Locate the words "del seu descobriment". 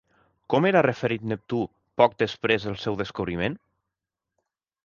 2.69-3.59